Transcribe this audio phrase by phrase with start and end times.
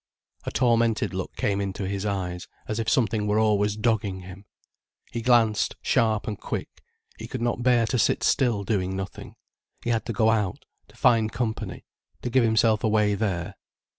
[0.47, 4.45] A tormented look came into his eyes, as if something were always dogging him.
[5.11, 6.81] He glanced sharp and quick,
[7.19, 9.35] he could not bear to sit still doing nothing.
[9.83, 11.85] He had to go out, to find company,
[12.23, 13.53] to give himself away there.